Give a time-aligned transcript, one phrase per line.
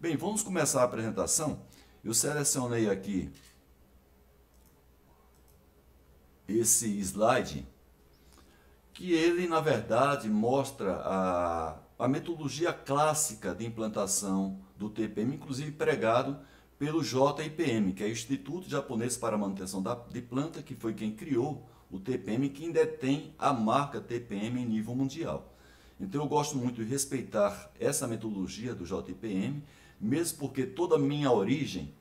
[0.00, 1.60] Bem, vamos começar a apresentação.
[2.02, 3.30] Eu selecionei aqui
[6.48, 7.68] esse slide,
[8.94, 16.38] que ele, na verdade, mostra a, a metodologia clássica de implantação do TPM, inclusive pregado
[16.78, 20.94] pelo JIPM, que é o Instituto Japonês para a Manutenção da, de Planta, que foi
[20.94, 25.54] quem criou o TPM, quem detém a marca TPM em nível mundial.
[26.00, 29.62] Então eu gosto muito de respeitar essa metodologia do JIPM,
[30.00, 31.94] mesmo porque toda a minha origem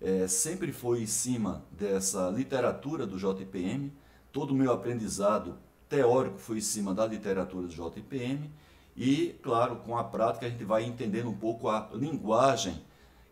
[0.00, 3.92] é, sempre foi em cima dessa literatura do JPM,
[4.32, 5.56] todo o meu aprendizado
[5.88, 8.50] teórico foi em cima da literatura do JPM
[8.96, 12.82] e, claro, com a prática a gente vai entendendo um pouco a linguagem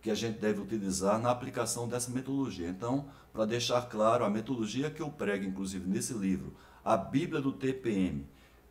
[0.00, 2.69] que a gente deve utilizar na aplicação dessa metodologia.
[2.69, 7.50] Então, para deixar claro, a metodologia que eu prego, inclusive nesse livro, a Bíblia do
[7.50, 8.27] TPM,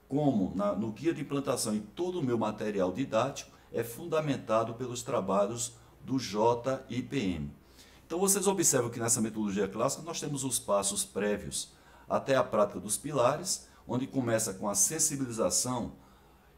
[0.07, 5.01] como na, no guia de implantação e todo o meu material didático, é fundamentado pelos
[5.01, 7.51] trabalhos do JIPM.
[8.05, 11.73] Então vocês observam que nessa metodologia clássica nós temos os passos prévios
[12.07, 15.93] até a prática dos pilares, onde começa com a sensibilização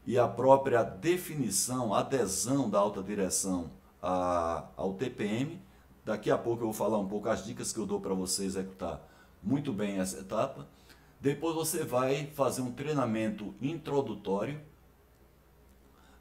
[0.06, 3.70] e a própria definição, adesão da alta direção
[4.02, 5.60] a, ao TPM.
[6.04, 8.44] Daqui a pouco eu vou falar um pouco as dicas que eu dou para você
[8.44, 9.00] executar
[9.42, 10.66] muito bem essa etapa.
[11.20, 14.60] Depois você vai fazer um treinamento introdutório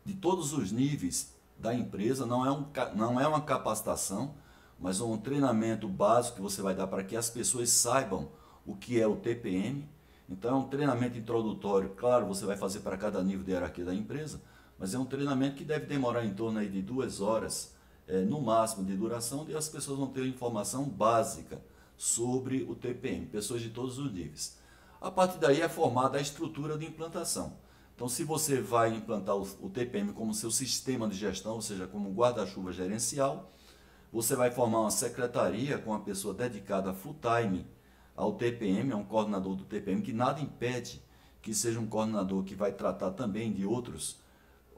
[0.05, 4.35] de todos os níveis da empresa, não é, um, não é uma capacitação,
[4.79, 8.29] mas um treinamento básico que você vai dar para que as pessoas saibam
[8.65, 9.87] o que é o TPM.
[10.29, 13.93] Então é um treinamento introdutório, claro, você vai fazer para cada nível de hierarquia da
[13.93, 14.41] empresa,
[14.77, 17.73] mas é um treinamento que deve demorar em torno aí de duas horas,
[18.07, 21.61] é, no máximo, de duração, e as pessoas vão ter informação básica
[21.97, 24.57] sobre o TPM, pessoas de todos os níveis.
[24.99, 27.53] A partir daí é formada a estrutura de implantação.
[27.95, 32.11] Então, se você vai implantar o TPM como seu sistema de gestão, ou seja, como
[32.11, 33.49] guarda-chuva gerencial,
[34.11, 37.65] você vai formar uma secretaria com uma pessoa dedicada full time
[38.15, 41.01] ao TPM, é um coordenador do TPM, que nada impede
[41.41, 44.19] que seja um coordenador que vai tratar também de outros,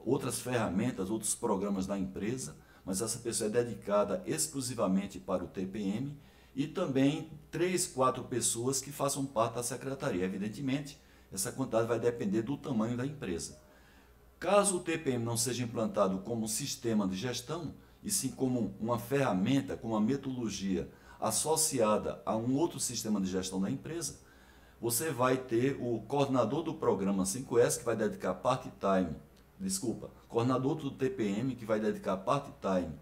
[0.04, 6.16] outras ferramentas, outros programas da empresa, mas essa pessoa é dedicada exclusivamente para o TPM
[6.54, 10.24] e também três, quatro pessoas que façam parte da secretaria.
[10.24, 11.00] Evidentemente,
[11.32, 13.58] essa quantidade vai depender do tamanho da empresa.
[14.38, 18.98] Caso o TPM não seja implantado como um sistema de gestão, e sim como uma
[18.98, 20.88] ferramenta, como uma metodologia
[21.20, 24.20] associada a um outro sistema de gestão da empresa,
[24.80, 29.16] você vai ter o coordenador do programa 5S, que vai dedicar part-time,
[29.58, 32.94] desculpa, coordenador do TPM, que vai dedicar part-time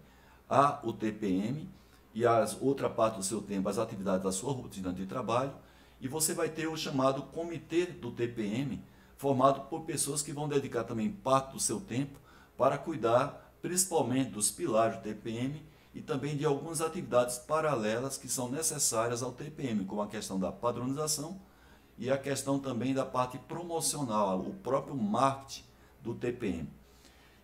[0.49, 1.69] ao TPM
[2.13, 5.53] e a outra parte do seu tempo às atividades da sua rotina de trabalho,
[5.99, 8.81] e você vai ter o chamado comitê do TPM,
[9.17, 12.19] formado por pessoas que vão dedicar também parte do seu tempo
[12.57, 15.61] para cuidar principalmente dos pilares do TPM
[15.93, 20.51] e também de algumas atividades paralelas que são necessárias ao TPM, como a questão da
[20.51, 21.39] padronização
[21.97, 25.63] e a questão também da parte promocional, o próprio marketing
[26.03, 26.69] do TPM.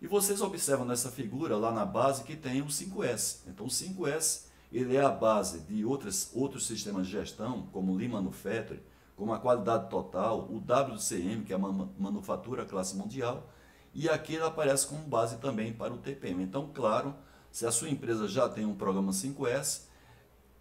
[0.00, 3.38] E vocês observam nessa figura lá na base que tem o 5S.
[3.48, 4.43] Então o 5S
[4.74, 8.80] ele é a base de outras, outros sistemas de gestão, como o Lean Manufacturing,
[9.16, 13.48] como a qualidade total, o WCM, que é a manufatura classe mundial,
[13.94, 16.42] e aqui ele aparece como base também para o TPM.
[16.42, 17.14] Então, claro,
[17.52, 19.82] se a sua empresa já tem um programa 5S,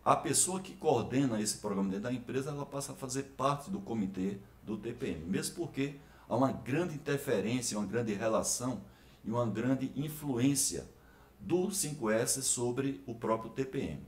[0.05, 3.79] a pessoa que coordena esse programa dentro da empresa, ela passa a fazer parte do
[3.79, 5.95] comitê do TPM, mesmo porque
[6.29, 8.81] há uma grande interferência, uma grande relação
[9.25, 10.85] e uma grande influência
[11.43, 14.01] do 5S sobre o próprio TPM.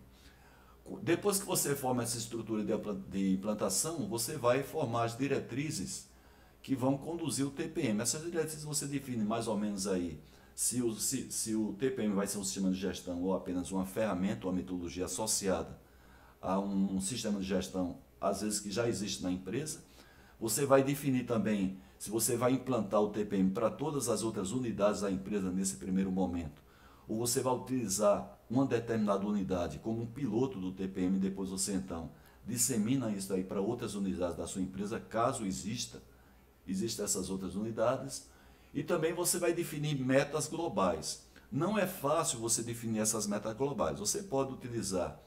[1.02, 2.64] Depois que você forma essa estrutura
[3.10, 6.08] de implantação, você vai formar as diretrizes
[6.62, 8.02] que vão conduzir o TPM.
[8.02, 10.20] Essas diretrizes você define mais ou menos aí
[10.54, 13.86] se o, se, se o TPM vai ser um sistema de gestão ou apenas uma
[13.86, 15.78] ferramenta uma metodologia associada
[16.42, 19.84] a um sistema de gestão, às vezes que já existe na empresa.
[20.40, 25.02] Você vai definir também se você vai implantar o TPM para todas as outras unidades
[25.02, 26.62] da empresa nesse primeiro momento,
[27.08, 32.12] ou você vai utilizar uma determinada unidade como um piloto do TPM depois você então
[32.46, 36.02] dissemina isso aí para outras unidades da sua empresa, caso exista
[36.68, 38.28] existem essas outras unidades.
[38.74, 41.24] E também você vai definir metas globais.
[41.52, 44.00] Não é fácil você definir essas metas globais.
[44.00, 45.20] Você pode utilizar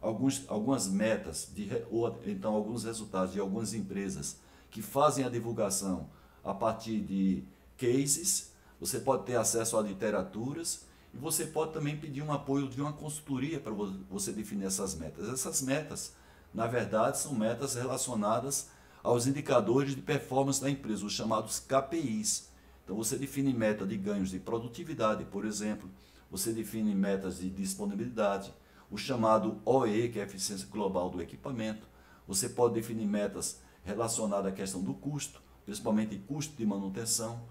[0.00, 4.38] alguns, algumas metas, de, ou então alguns resultados de algumas empresas
[4.70, 6.08] que fazem a divulgação
[6.44, 7.44] a partir de
[7.76, 8.52] cases.
[8.78, 12.92] Você pode ter acesso a literaturas e você pode também pedir um apoio de uma
[12.92, 15.28] consultoria para você definir essas metas.
[15.28, 16.14] Essas metas,
[16.54, 18.70] na verdade, são metas relacionadas
[19.02, 22.50] aos indicadores de performance da empresa, os chamados KPIs.
[22.84, 25.88] Então você define meta de ganhos de produtividade, por exemplo,
[26.30, 28.54] você define metas de disponibilidade,
[28.90, 31.86] o chamado OE, que é a eficiência global do equipamento.
[32.26, 37.42] Você pode definir metas relacionadas à questão do custo, principalmente custo de manutenção.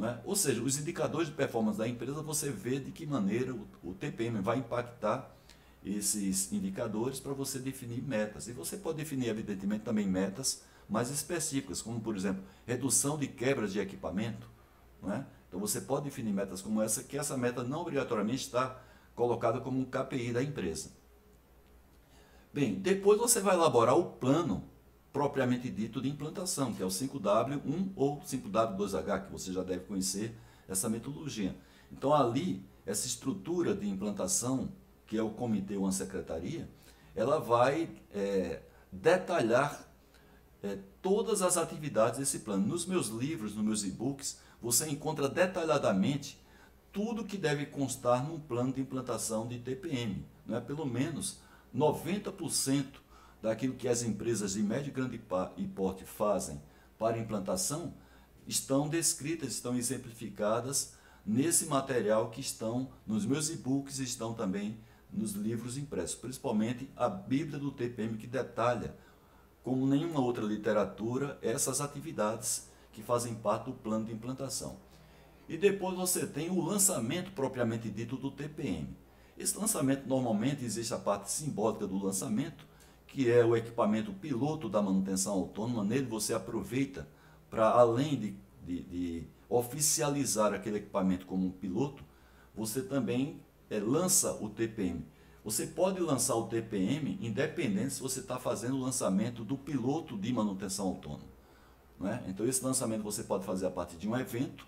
[0.00, 0.20] É?
[0.24, 3.94] Ou seja, os indicadores de performance da empresa, você vê de que maneira o, o
[3.94, 5.34] TPM vai impactar
[5.84, 8.46] esses indicadores para você definir metas.
[8.46, 13.72] E você pode definir, evidentemente, também metas mais específicas, como, por exemplo, redução de quebras
[13.72, 14.48] de equipamento.
[15.02, 15.26] Não é?
[15.48, 18.80] Então, você pode definir metas como essa, que essa meta não obrigatoriamente está
[19.14, 20.90] colocada como um KPI da empresa.
[22.52, 24.64] Bem, depois você vai elaborar o plano
[25.12, 30.34] propriamente dito de implantação, que é o 5W1 ou 5W2H, que você já deve conhecer
[30.68, 31.56] essa metodologia.
[31.90, 34.70] Então, ali, essa estrutura de implantação
[35.06, 36.68] que é o comitê ou a secretaria,
[37.16, 38.60] ela vai é,
[38.92, 39.88] detalhar
[40.62, 42.66] é, todas as atividades desse plano.
[42.66, 46.38] Nos meus livros, nos meus e-books, você encontra detalhadamente
[46.92, 50.24] tudo que deve constar num plano de implantação de TPM.
[50.46, 50.60] Não é?
[50.60, 51.38] Pelo menos
[51.74, 52.86] 90%
[53.42, 55.18] daquilo que as empresas de médio e grande
[55.74, 56.60] porte fazem
[56.98, 57.94] para implantação
[58.46, 60.94] estão descritas, estão exemplificadas
[61.24, 64.78] nesse material que estão nos meus e-books e estão também
[65.12, 68.96] nos livros impressos, principalmente a Bíblia do TPM, que detalha,
[69.62, 74.76] como nenhuma outra literatura, essas atividades que fazem parte do plano de implantação.
[75.48, 78.88] E depois você tem o lançamento propriamente dito do TPM.
[79.36, 82.66] Esse lançamento, normalmente, existe a parte simbólica do lançamento,
[83.08, 85.82] que é o equipamento piloto da manutenção autônoma.
[85.82, 87.08] Nele você aproveita
[87.50, 92.04] para, além de, de, de oficializar aquele equipamento como um piloto,
[92.54, 93.40] você também
[93.70, 95.04] é, lança o TPM.
[95.44, 100.32] Você pode lançar o TPM independente se você está fazendo o lançamento do piloto de
[100.32, 101.24] manutenção autônoma.
[101.98, 102.22] Né?
[102.28, 104.66] Então, esse lançamento você pode fazer a partir de um evento.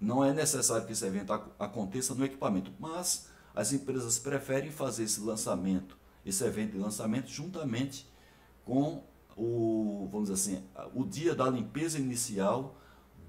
[0.00, 5.20] Não é necessário que esse evento aconteça no equipamento, mas as empresas preferem fazer esse
[5.20, 8.06] lançamento, esse evento de lançamento, juntamente
[8.64, 9.02] com
[9.36, 10.62] o, vamos assim,
[10.94, 12.76] o dia da limpeza inicial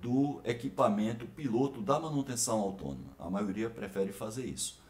[0.01, 3.15] do equipamento piloto da manutenção autônoma.
[3.19, 4.81] A maioria prefere fazer isso.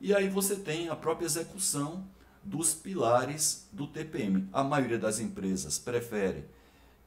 [0.00, 2.04] E aí você tem a própria execução
[2.42, 4.48] dos pilares do TPM.
[4.52, 6.44] A maioria das empresas prefere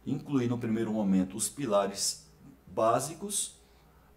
[0.05, 2.25] incluir no primeiro momento os pilares
[2.67, 3.55] básicos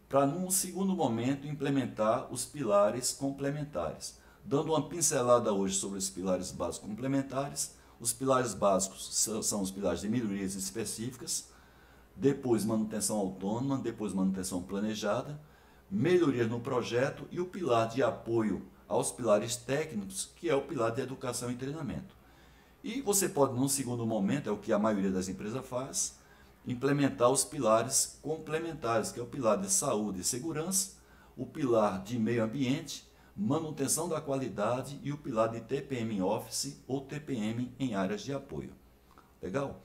[0.09, 4.19] para num segundo momento implementar os pilares complementares.
[4.49, 10.01] Dando uma pincelada hoje sobre os pilares básicos complementares, os pilares básicos são os pilares
[10.01, 11.51] de melhorias específicas,
[12.17, 15.39] depois manutenção autônoma, depois manutenção planejada,
[15.91, 20.93] melhorias no projeto e o pilar de apoio aos pilares técnicos, que é o pilar
[20.93, 22.17] de educação e treinamento.
[22.83, 26.17] E você pode, num segundo momento, é o que a maioria das empresas faz,
[26.67, 30.93] implementar os pilares complementares, que é o pilar de saúde e segurança,
[31.37, 33.07] o pilar de meio ambiente,
[33.39, 38.73] manutenção da qualidade e o pilar de TPM Office ou TPM em áreas de apoio.
[39.41, 39.81] Legal?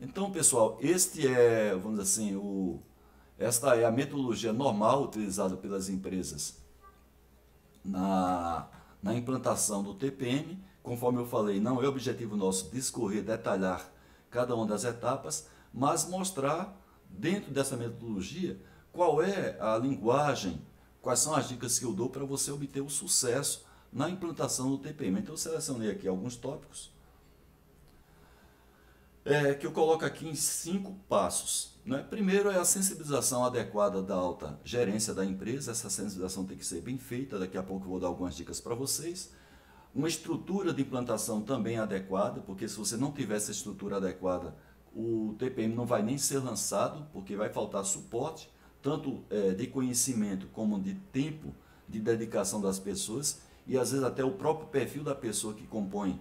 [0.00, 2.82] Então, pessoal, este é, vamos dizer assim, o,
[3.38, 6.60] esta é a metodologia normal utilizada pelas empresas
[7.84, 8.68] na,
[9.00, 10.58] na implantação do TPM.
[10.82, 13.88] Conforme eu falei, não é objetivo nosso discorrer, detalhar
[14.28, 16.76] cada uma das etapas, mas mostrar
[17.08, 18.60] dentro dessa metodologia
[18.92, 20.60] qual é a linguagem,
[21.08, 24.76] quais são as dicas que eu dou para você obter o sucesso na implantação do
[24.76, 25.20] TPM.
[25.20, 26.92] Então eu selecionei aqui alguns tópicos
[29.24, 31.78] é, que eu coloco aqui em cinco passos.
[31.82, 32.04] Né?
[32.10, 35.70] Primeiro é a sensibilização adequada da alta gerência da empresa.
[35.70, 37.38] Essa sensibilização tem que ser bem feita.
[37.38, 39.32] Daqui a pouco eu vou dar algumas dicas para vocês.
[39.94, 44.54] Uma estrutura de implantação também adequada, porque se você não tiver essa estrutura adequada,
[44.94, 48.50] o TPM não vai nem ser lançado, porque vai faltar suporte,
[48.82, 51.52] tanto é, de conhecimento como de tempo
[51.88, 56.20] de dedicação das pessoas e às vezes até o próprio perfil da pessoa que compõe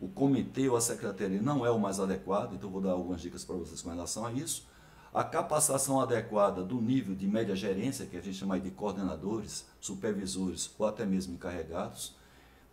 [0.00, 3.44] o comitê ou a secretaria não é o mais adequado, então vou dar algumas dicas
[3.44, 4.66] para vocês com relação a isso.
[5.12, 10.70] A capacitação adequada do nível de média gerência, que a gente chama de coordenadores, supervisores
[10.78, 12.14] ou até mesmo encarregados,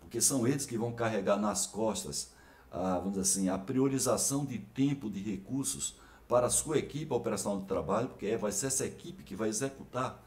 [0.01, 2.33] porque são eles que vão carregar nas costas,
[2.69, 5.95] a, vamos assim, a priorização de tempo, de recursos
[6.33, 9.49] para a sua equipe operacional de trabalho, porque é, vai ser essa equipe que vai
[9.49, 10.19] executar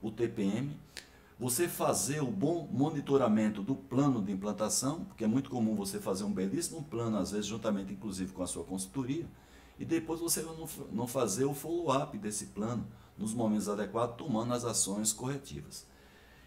[0.00, 0.74] o TPM
[1.38, 6.24] você fazer o bom monitoramento do plano de implantação, porque é muito comum você fazer
[6.24, 9.26] um belíssimo plano, às vezes juntamente inclusive com a sua consultoria,
[9.78, 10.42] e depois você
[10.90, 12.86] não fazer o follow-up desse plano
[13.18, 15.86] nos momentos adequados, tomando as ações corretivas.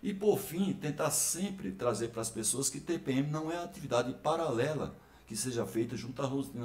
[0.02, 4.96] E por fim, tentar sempre trazer para as pessoas que TPM não é atividade paralela
[5.28, 6.20] que seja feita junto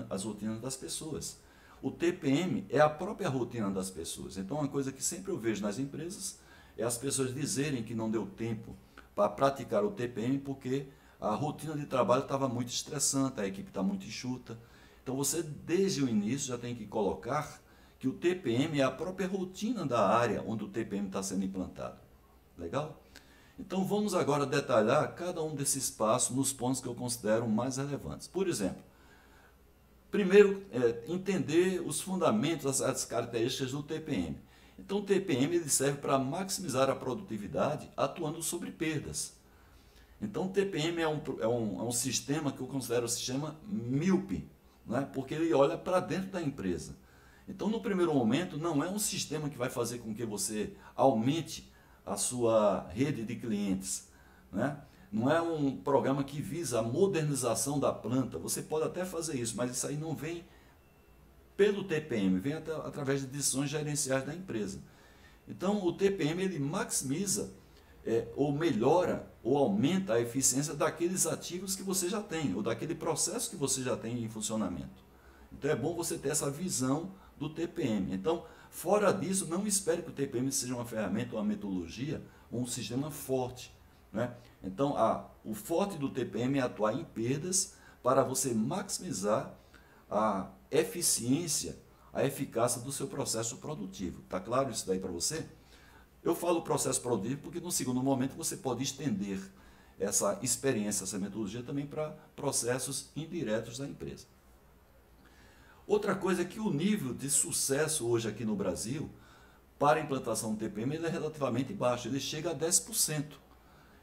[0.08, 1.46] às rotinas das pessoas.
[1.82, 4.36] O TPM é a própria rotina das pessoas.
[4.36, 6.38] Então, uma coisa que sempre eu vejo nas empresas
[6.76, 8.74] é as pessoas dizerem que não deu tempo
[9.14, 10.86] para praticar o TPM porque
[11.20, 14.58] a rotina de trabalho estava muito estressante, a equipe está muito enxuta.
[15.02, 17.60] Então você, desde o início, já tem que colocar
[17.98, 21.98] que o TPM é a própria rotina da área onde o TPM está sendo implantado.
[22.56, 23.02] Legal?
[23.58, 28.28] Então vamos agora detalhar cada um desses passos nos pontos que eu considero mais relevantes.
[28.28, 28.82] Por exemplo,
[30.10, 34.38] primeiro, é, entender os fundamentos, as, características do TPM.
[34.78, 39.36] Então o TPM ele serve para maximizar a produtividade atuando sobre perdas.
[40.20, 43.56] Então o TPM é um, é um, é um sistema que eu considero um sistema
[43.66, 44.48] míope,
[44.86, 45.08] né?
[45.12, 46.96] porque ele olha para dentro da empresa.
[47.48, 51.72] Então no primeiro momento não é um sistema que vai fazer com que você aumente
[52.04, 54.08] a sua rede de clientes.
[54.52, 54.76] Né?
[55.10, 58.38] Não é um programa que visa a modernização da planta.
[58.38, 60.44] Você pode até fazer isso, mas isso aí não vem
[61.56, 64.80] pelo TPM, vem até, através de decisões gerenciais da empresa.
[65.48, 67.50] Então, o TPM ele maximiza
[68.04, 72.94] é, ou melhora ou aumenta a eficiência daqueles ativos que você já tem, ou daquele
[72.94, 75.02] processo que você já tem em funcionamento.
[75.52, 78.14] Então, é bom você ter essa visão do TPM.
[78.14, 82.22] Então, fora disso, não espere que o TPM seja uma ferramenta, uma metodologia,
[82.52, 83.72] um sistema forte.
[84.12, 84.34] Né?
[84.62, 89.54] Então, a, o forte do TPM é atuar em perdas para você maximizar
[90.10, 91.78] a eficiência,
[92.12, 94.22] a eficácia do seu processo produtivo.
[94.22, 95.46] Está claro isso daí para você?
[96.22, 99.40] Eu falo processo produtivo porque no segundo momento você pode estender
[99.98, 104.26] essa experiência, essa metodologia também para processos indiretos da empresa.
[105.86, 109.10] Outra coisa é que o nível de sucesso hoje aqui no Brasil
[109.78, 113.24] para a implantação do TPM é relativamente baixo, ele chega a 10%.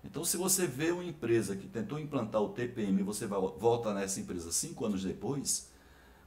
[0.06, 3.92] Então, se você vê uma empresa que tentou implantar o TPM e você vai, volta
[3.92, 5.72] nessa empresa cinco anos depois,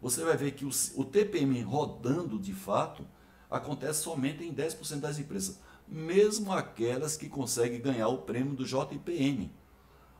[0.02, 3.06] você vai ver que o, o TPM rodando de fato
[3.48, 9.50] acontece somente em 10% das empresas, mesmo aquelas que conseguem ganhar o prêmio do JPM.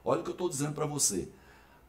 [0.05, 1.29] Olha o que eu estou dizendo para você.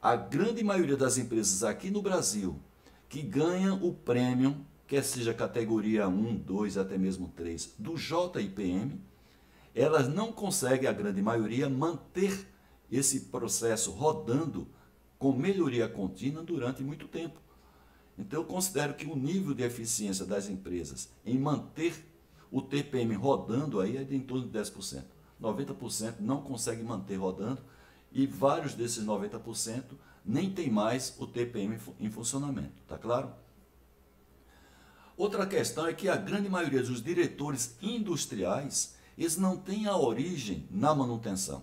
[0.02, 2.60] A grande maioria das empresas aqui no Brasil
[3.08, 9.00] que ganham o prêmio, quer seja categoria 1, 2, até mesmo 3, do JIPM,
[9.74, 12.48] elas não conseguem, a grande maioria, manter
[12.92, 14.68] esse processo rodando
[15.18, 17.40] com melhoria contínua durante muito tempo.
[18.18, 22.06] Então, eu considero que o nível de eficiência das empresas em manter
[22.52, 25.04] o TPM rodando aí é de em torno de 10%.
[25.42, 27.62] 90% não consegue manter rodando
[28.12, 29.84] e vários desses 90%
[30.26, 33.32] nem tem mais o TPM em funcionamento, tá claro?
[35.16, 40.66] Outra questão é que a grande maioria dos diretores industriais, eles não têm a origem
[40.72, 41.62] na manutenção.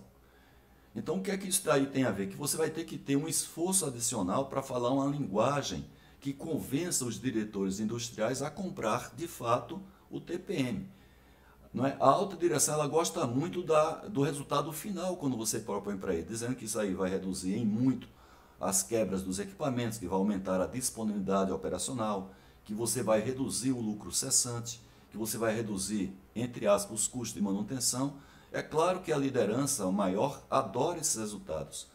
[0.95, 2.29] Então o que é que isso aí tem a ver?
[2.29, 5.85] Que você vai ter que ter um esforço adicional para falar uma linguagem
[6.19, 10.87] que convença os diretores industriais a comprar de fato o TPM.
[11.73, 11.97] Não é?
[11.99, 16.23] A alta direção ela gosta muito da, do resultado final quando você propõe para ele,
[16.23, 18.07] dizendo que isso aí vai reduzir em muito
[18.59, 22.31] as quebras dos equipamentos, que vai aumentar a disponibilidade operacional,
[22.65, 27.33] que você vai reduzir o lucro cessante, que você vai reduzir, entre aspas, os custos
[27.33, 28.17] de manutenção.
[28.51, 31.87] É claro que a liderança maior adora esses resultados,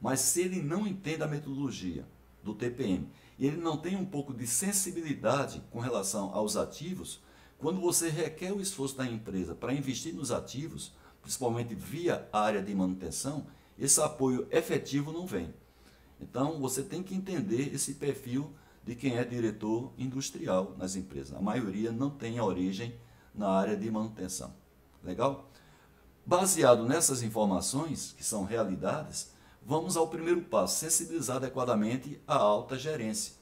[0.00, 2.06] mas se ele não entende a metodologia
[2.42, 3.08] do TPM
[3.38, 7.22] e ele não tem um pouco de sensibilidade com relação aos ativos,
[7.58, 12.74] quando você requer o esforço da empresa para investir nos ativos, principalmente via área de
[12.74, 13.46] manutenção,
[13.78, 15.52] esse apoio efetivo não vem.
[16.20, 18.52] Então, você tem que entender esse perfil
[18.84, 21.36] de quem é diretor industrial nas empresas.
[21.36, 22.94] A maioria não tem origem
[23.34, 24.52] na área de manutenção.
[25.02, 25.50] Legal?
[26.24, 29.32] Baseado nessas informações, que são realidades,
[29.64, 33.34] vamos ao primeiro passo, sensibilizar adequadamente a alta gerência.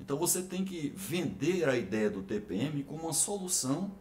[0.00, 3.92] Então você tem que vender a ideia do TPM como uma solução.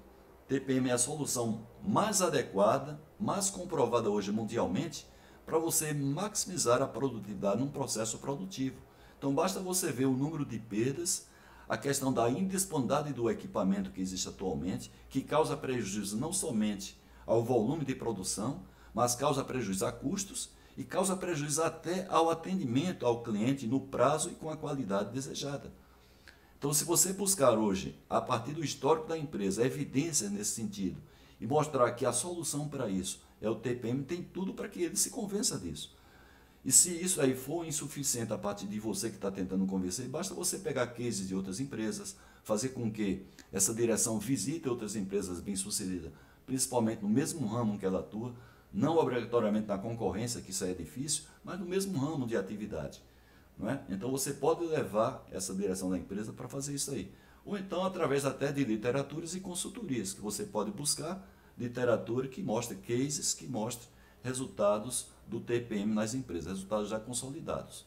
[0.47, 5.07] TPM é a solução mais adequada, mais comprovada hoje mundialmente
[5.45, 8.77] para você maximizar a produtividade num processo produtivo.
[9.23, 11.27] Então basta você ver o número de perdas,
[11.69, 17.41] a questão da indisponibilidade do equipamento que existe atualmente, que causa prejuízo não somente ao
[17.41, 18.63] volume de produção,
[18.93, 24.29] mas causa prejuízo a custos e causa prejuízo até ao atendimento ao cliente no prazo
[24.29, 25.71] e com a qualidade desejada.
[26.59, 31.01] Então, se você buscar hoje, a partir do histórico da empresa, evidências nesse sentido
[31.39, 34.97] e mostrar que a solução para isso é o TPM, tem tudo para que ele
[34.97, 35.95] se convença disso.
[36.65, 40.33] E se isso aí for insuficiente a partir de você que está tentando convencer, basta
[40.33, 46.11] você pegar cases de outras empresas, fazer com que essa direção visite outras empresas bem-sucedidas,
[46.45, 48.33] principalmente no mesmo ramo que ela atua,
[48.73, 53.01] não obrigatoriamente na concorrência, que isso aí é difícil, mas no mesmo ramo de atividade.
[53.57, 53.83] Não é?
[53.89, 57.11] Então você pode levar essa direção da empresa para fazer isso aí.
[57.45, 61.27] Ou então através até de literaturas e consultorias que você pode buscar
[61.57, 63.87] literatura que mostre cases, que mostre
[64.23, 67.85] resultados do TPM nas empresas, resultados já consolidados.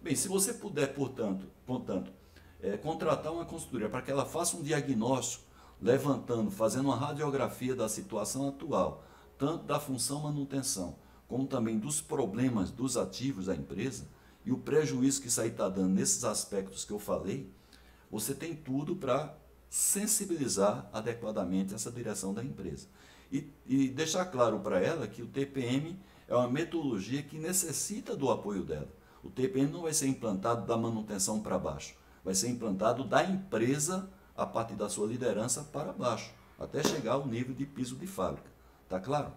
[0.00, 2.12] Bem, se você puder, portanto, portanto
[2.60, 5.44] é, contratar uma consultoria para que ela faça um diagnóstico,
[5.80, 9.04] levantando, fazendo uma radiografia da situação atual,
[9.38, 10.96] tanto da função manutenção,
[11.28, 14.06] como também dos problemas dos ativos da empresa
[14.44, 17.50] e o prejuízo que isso aí está dando nesses aspectos que eu falei,
[18.10, 19.36] você tem tudo para
[19.68, 22.86] sensibilizar adequadamente essa direção da empresa.
[23.30, 28.30] E, e deixar claro para ela que o TPM é uma metodologia que necessita do
[28.30, 28.88] apoio dela.
[29.22, 34.08] O TPM não vai ser implantado da manutenção para baixo, vai ser implantado da empresa
[34.36, 38.50] a partir da sua liderança para baixo, até chegar ao nível de piso de fábrica.
[38.88, 39.32] Tá claro?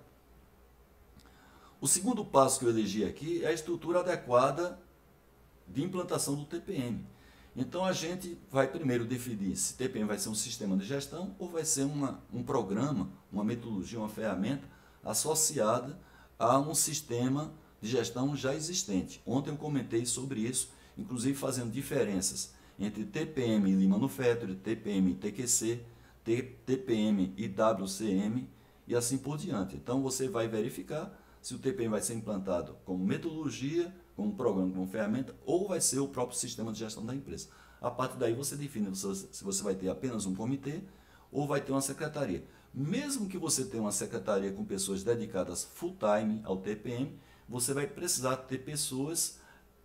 [1.82, 4.80] O segundo passo que eu elegi aqui é a estrutura adequada
[5.68, 7.06] de implantação do TPM.
[7.56, 11.50] Então a gente vai primeiro definir se TPM vai ser um sistema de gestão ou
[11.50, 14.68] vai ser uma, um programa, uma metodologia, uma ferramenta
[15.04, 15.98] associada
[16.40, 19.22] a um sistema de gestão já existente.
[19.26, 25.82] Ontem eu comentei sobre isso, inclusive fazendo diferenças entre TPM e Manufacturing, TPM e TQC,
[26.66, 28.50] TPM e WCM
[28.88, 29.76] e assim por diante.
[29.76, 34.88] Então você vai verificar se o TPM vai ser implantado como metodologia, como programa, como
[34.88, 37.50] ferramenta, ou vai ser o próprio sistema de gestão da empresa.
[37.82, 40.82] A partir daí você define se você vai ter apenas um comitê
[41.32, 42.44] ou vai ter uma secretaria.
[42.74, 47.88] Mesmo que você tenha uma secretaria com pessoas dedicadas full time ao TPM, você vai
[47.88, 49.40] precisar ter pessoas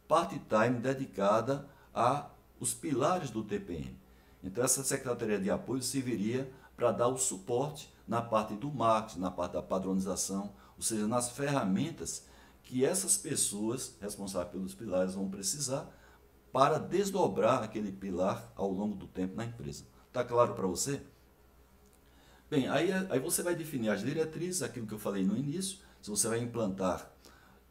[0.06, 3.98] part-time dedicada a os pilares do TPM.
[4.42, 9.30] Então essa secretaria de apoio serviria para dar o suporte na parte do marketing, na
[9.30, 12.26] parte da padronização, ou seja, nas ferramentas
[12.62, 15.88] que essas pessoas responsáveis pelos pilares vão precisar
[16.52, 19.84] para desdobrar aquele pilar ao longo do tempo na empresa.
[20.08, 21.02] Está claro para você?
[22.54, 26.08] Bem, aí, aí você vai definir as diretrizes, aquilo que eu falei no início, se
[26.08, 27.10] você vai implantar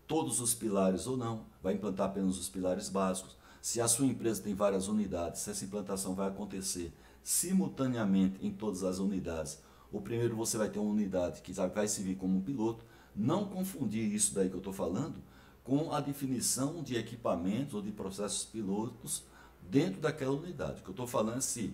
[0.05, 3.37] todos os pilares ou não, vai implantar apenas os pilares básicos.
[3.61, 6.91] Se a sua empresa tem várias unidades, se essa implantação vai acontecer
[7.23, 9.57] simultaneamente em todas as unidades,
[9.89, 12.83] ou primeiro você vai ter uma unidade que vai servir como um piloto,
[13.15, 15.15] não confundir isso daí que eu estou falando
[15.63, 19.23] com a definição de equipamentos ou de processos pilotos
[19.61, 20.81] dentro daquela unidade.
[20.81, 21.73] O que eu estou falando é se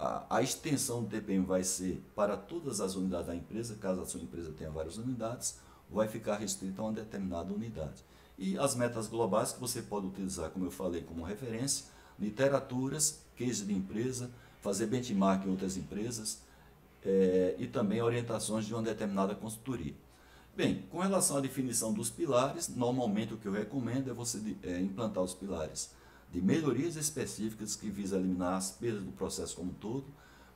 [0.00, 4.06] a, a, extensão do TPM vai ser para todas as unidades da empresa, caso a
[4.06, 5.58] sua empresa tenha várias unidades,
[5.90, 8.02] vai ficar restrita a uma determinada unidade.
[8.38, 11.84] E as metas globais que você pode utilizar, como eu falei, como referência,
[12.18, 14.30] literaturas, case de empresa,
[14.62, 16.40] fazer benchmark em outras empresas
[17.04, 19.94] é, e também orientações de uma determinada consultoria.
[20.56, 24.80] Bem, com relação à definição dos pilares, normalmente o que eu recomendo é você é,
[24.80, 25.90] implantar os pilares
[26.30, 30.06] de melhorias específicas que visa eliminar as perdas do processo como um todo,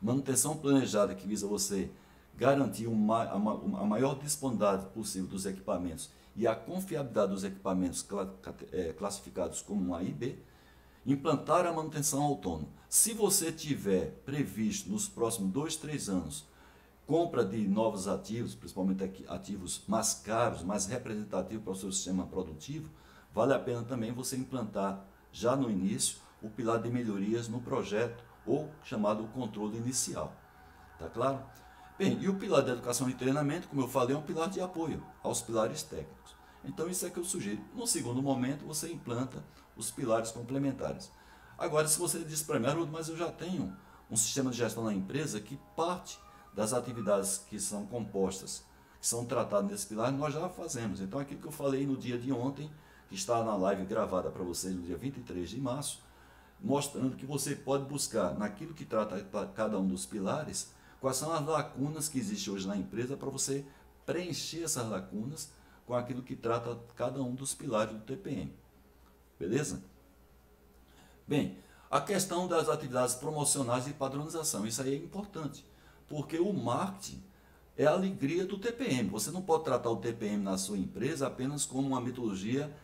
[0.00, 1.90] manutenção planejada que visa você
[2.36, 8.06] garantir uma, a, maior disponibilidade possível dos equipamentos e a confiabilidade dos equipamentos
[8.72, 10.36] é, classificados como A e B,
[11.06, 12.68] implantar a manutenção autônoma.
[12.88, 16.46] Se você tiver previsto nos próximos dois, três anos
[17.06, 22.88] compra de novos ativos, principalmente ativos mais caros, mais representativos para o seu sistema produtivo,
[23.32, 28.22] vale a pena também você implantar já no início o pilar de melhorias no projeto
[28.46, 30.32] ou chamado controle inicial.
[30.96, 31.42] Tá claro?
[31.98, 34.60] Bem, e o pilar de educação e treinamento, como eu falei, é um pilar de
[34.60, 36.36] apoio aos pilares técnicos.
[36.64, 37.60] Então isso é que eu sugiro.
[37.74, 39.44] No segundo momento, você implanta
[39.76, 41.10] os pilares complementares.
[41.58, 43.76] Agora, se você diz para mim, Haroldo, mas eu já tenho
[44.08, 46.16] um sistema de gestão na empresa que parte
[46.54, 48.64] das atividades que são compostas,
[49.00, 51.00] que são tratadas nesse pilar, nós já fazemos.
[51.00, 52.70] Então, aquilo que eu falei no dia de ontem,
[53.08, 56.02] que está na live gravada para vocês no dia 23 de março,
[56.60, 59.22] mostrando que você pode buscar naquilo que trata
[59.54, 63.64] cada um dos pilares, quais são as lacunas que existem hoje na empresa para você
[64.06, 65.50] preencher essas lacunas
[65.86, 68.52] com aquilo que trata cada um dos pilares do TPM.
[69.38, 69.82] Beleza?
[71.26, 71.58] Bem,
[71.90, 75.64] a questão das atividades promocionais e padronização, isso aí é importante.
[76.08, 77.22] Porque o marketing
[77.76, 79.08] é a alegria do TPM.
[79.10, 82.74] Você não pode tratar o TPM na sua empresa apenas como uma metodologia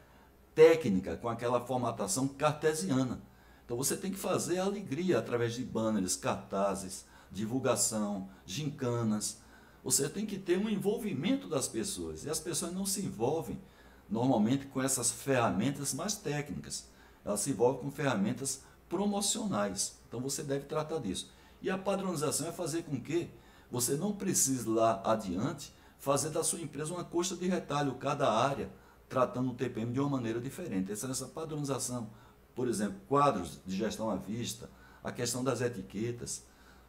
[0.61, 3.23] técnica, com aquela formatação cartesiana.
[3.64, 9.38] Então você tem que fazer a alegria através de banners, cartazes, divulgação, gincanas.
[9.83, 12.25] Você tem que ter um envolvimento das pessoas.
[12.25, 13.59] E as pessoas não se envolvem
[14.07, 16.88] normalmente com essas ferramentas mais técnicas.
[17.25, 19.99] Elas se envolvem com ferramentas promocionais.
[20.09, 21.31] Então você deve tratar disso.
[21.62, 23.31] E a padronização é fazer com que
[23.70, 28.70] você não precise lá adiante fazer da sua empresa uma costa de retalho, cada área
[29.11, 30.90] tratando o TPM de uma maneira diferente.
[30.90, 32.09] Essa, essa padronização,
[32.55, 34.70] por exemplo, quadros de gestão à vista,
[35.03, 36.44] a questão das etiquetas,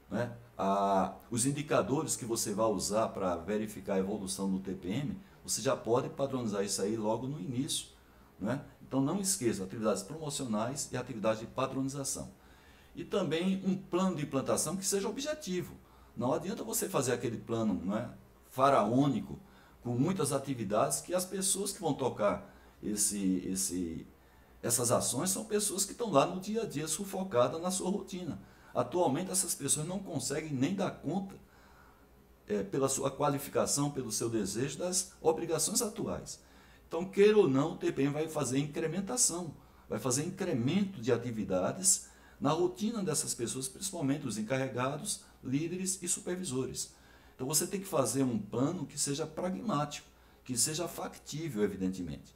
[0.10, 0.32] né?
[0.56, 5.76] a, os indicadores que você vai usar para verificar a evolução do TPM, você já
[5.76, 7.88] pode padronizar isso aí logo no início.
[8.40, 8.62] Né?
[8.88, 12.30] Então não esqueça, atividades promocionais e atividades de padronização.
[12.96, 15.74] E também um plano de implantação que seja objetivo.
[16.16, 18.08] Não adianta você fazer aquele plano não é,
[18.52, 19.40] faraônico,
[19.84, 24.08] com muitas atividades, que as pessoas que vão tocar esse, esse,
[24.62, 28.40] essas ações são pessoas que estão lá no dia a dia sufocadas na sua rotina.
[28.74, 31.36] Atualmente essas pessoas não conseguem nem dar conta,
[32.48, 36.40] é, pela sua qualificação, pelo seu desejo, das obrigações atuais.
[36.88, 39.56] Então, queira ou não, o TPM vai fazer incrementação,
[39.88, 46.94] vai fazer incremento de atividades na rotina dessas pessoas, principalmente os encarregados, líderes e supervisores.
[47.42, 50.08] Então você tem que fazer um plano que seja pragmático,
[50.44, 52.36] que seja factível, evidentemente.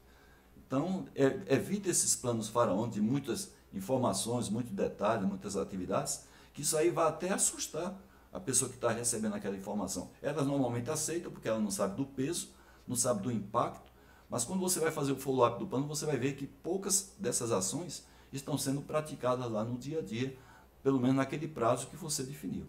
[0.58, 6.24] Então, é, evite esses planos faraônicos de muitas informações, muitos detalhes, muitas atividades,
[6.56, 7.96] que isso aí vai até assustar
[8.34, 10.10] a pessoa que está recebendo aquela informação.
[10.24, 12.50] Elas normalmente aceitam porque ela não sabe do peso,
[12.88, 13.92] não sabe do impacto,
[14.28, 17.52] mas quando você vai fazer o follow-up do plano, você vai ver que poucas dessas
[17.52, 20.36] ações estão sendo praticadas lá no dia a dia,
[20.82, 22.66] pelo menos naquele prazo que você definiu.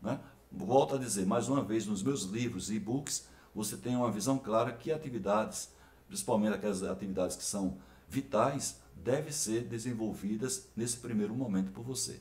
[0.00, 0.20] Né?
[0.50, 4.36] Volto a dizer, mais uma vez, nos meus livros e e-books, você tem uma visão
[4.36, 5.70] clara que atividades,
[6.08, 12.20] principalmente aquelas atividades que são vitais, devem ser desenvolvidas nesse primeiro momento por você.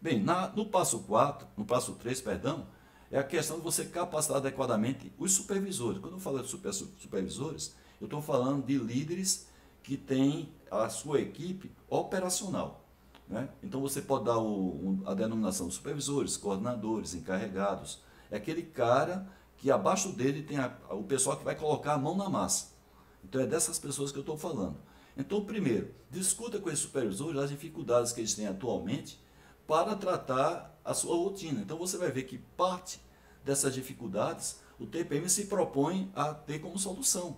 [0.00, 2.66] Bem, na, no passo 4, no passo 3, perdão,
[3.10, 6.00] é a questão de você capacitar adequadamente os supervisores.
[6.00, 9.46] Quando eu falo de super, supervisores, eu estou falando de líderes
[9.82, 12.83] que têm a sua equipe operacional.
[13.28, 13.48] Né?
[13.62, 18.02] Então você pode dar o, a denominação de supervisores, coordenadores, encarregados.
[18.30, 22.16] É aquele cara que abaixo dele tem a, o pessoal que vai colocar a mão
[22.16, 22.74] na massa.
[23.22, 24.76] Então é dessas pessoas que eu estou falando.
[25.16, 29.22] Então, primeiro, discuta com esses supervisores as dificuldades que eles têm atualmente
[29.66, 31.60] para tratar a sua rotina.
[31.60, 33.00] Então você vai ver que parte
[33.44, 37.36] dessas dificuldades o TPM se propõe a ter como solução.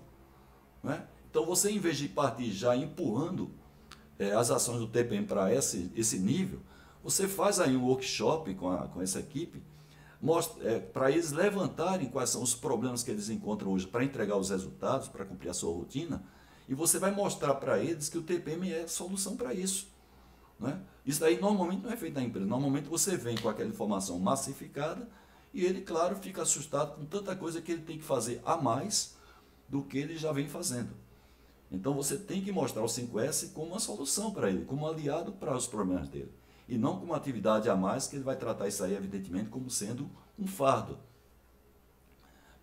[0.83, 1.07] Né?
[1.31, 3.51] Então você, em vez de partir já empurrando
[4.19, 6.61] é, as ações do TPM para esse, esse nível,
[7.03, 9.63] você faz aí um workshop com, a, com essa equipe
[10.63, 14.51] é, para eles levantarem quais são os problemas que eles encontram hoje para entregar os
[14.51, 16.25] resultados, para cumprir a sua rotina,
[16.69, 19.89] e você vai mostrar para eles que o TPM é solução para isso.
[20.59, 20.81] Né?
[21.05, 25.07] Isso daí normalmente não é feito na empresa, normalmente você vem com aquela informação massificada
[25.53, 29.17] e ele, claro, fica assustado com tanta coisa que ele tem que fazer a mais
[29.69, 30.91] do que ele já vem fazendo.
[31.71, 35.33] Então você tem que mostrar o 5S como uma solução para ele, como um aliado
[35.33, 36.33] para os problemas dele.
[36.69, 39.71] E não como uma atividade a mais que ele vai tratar isso aí, evidentemente, como
[39.71, 40.99] sendo um fardo.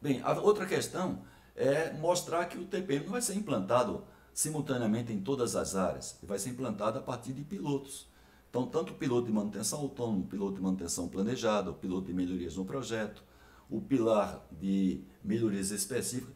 [0.01, 1.21] Bem, a outra questão
[1.55, 6.27] é mostrar que o TPM não vai ser implantado simultaneamente em todas as áreas, ele
[6.27, 8.11] vai ser implantado a partir de pilotos.
[8.49, 12.13] Então, tanto o piloto de manutenção autônoma, o piloto de manutenção planejada, o piloto de
[12.13, 13.23] melhorias no projeto,
[13.69, 16.33] o pilar de melhorias específicas,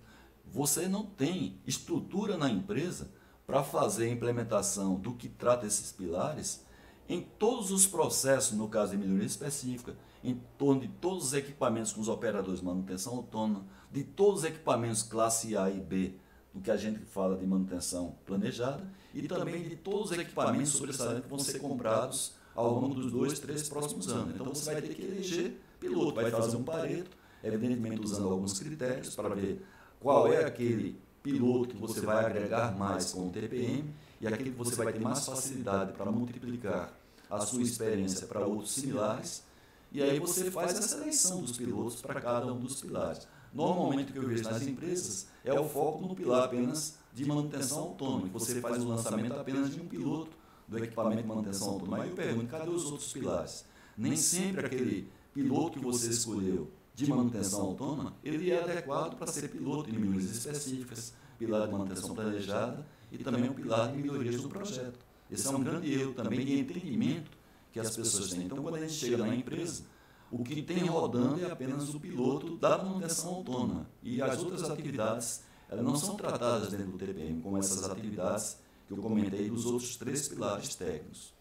[0.51, 3.12] você não tem estrutura na empresa
[3.45, 6.65] para fazer a implementação do que trata esses pilares
[7.10, 11.93] em todos os processos, no caso de melhoria específica, em torno de todos os equipamentos
[11.93, 16.15] com os operadores de manutenção autônoma, de todos os equipamentos classe A e B,
[16.53, 21.23] do que a gente fala de manutenção planejada, e também de todos os equipamentos sobressalentes
[21.23, 24.36] que vão ser comprados ao longo dos dois, três próximos anos.
[24.36, 29.15] Então você vai ter que eleger piloto, vai fazer um pareto, evidentemente usando alguns critérios
[29.15, 29.63] para ver
[30.07, 34.55] qual é aquele piloto que você vai agregar mais com o TPM e aquele que
[34.55, 36.93] você vai ter mais facilidade para multiplicar
[37.29, 39.43] a sua experiência para outros similares.
[39.91, 43.27] E aí você faz a seleção dos pilotos para cada um dos pilares.
[43.53, 47.79] Normalmente o que eu vejo nas empresas é o foco no pilar apenas de manutenção
[47.79, 48.29] autônoma.
[48.31, 50.31] Você faz o lançamento apenas de um piloto
[50.69, 52.03] do equipamento de manutenção autônoma.
[52.03, 53.65] Aí eu pergunto, cadê os outros pilares?
[53.97, 59.47] Nem sempre aquele piloto que você escolheu de manutenção autônoma, ele é adequado para ser
[59.49, 64.49] piloto de melhorias específicas, pilar de manutenção planejada e também um pilar de melhorias do
[64.49, 64.97] projeto.
[65.29, 67.29] Esse é um grande erro também de entendimento
[67.71, 68.45] que as pessoas têm.
[68.45, 69.83] Então, quando a gente chega na empresa,
[70.31, 75.43] o que tem rodando é apenas o piloto da manutenção autônoma e as outras atividades
[75.69, 78.57] elas não são tratadas dentro do TPM como essas atividades
[78.88, 81.31] que eu comentei dos outros três pilares técnicos.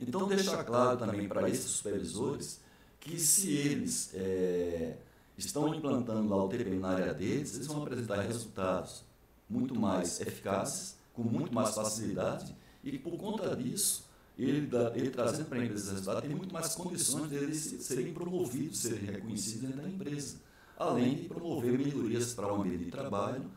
[0.00, 2.60] Então, deixar claro também para esses supervisores
[3.02, 4.96] que se eles é,
[5.36, 9.04] estão implantando lá o TPM na área deles, eles vão apresentar resultados
[9.50, 15.58] muito mais eficazes, com muito mais facilidade, e por conta disso, ele, ele trazendo para
[15.58, 19.88] a empresa resultados, tem muito mais condições de eles serem promovidos, serem reconhecidos dentro da
[19.88, 20.36] empresa,
[20.78, 23.50] além de promover melhorias para o ambiente de trabalho,